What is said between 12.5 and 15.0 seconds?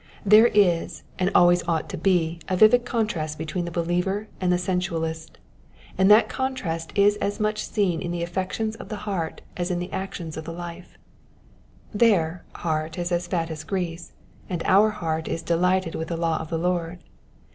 heart is as fat as grease, and our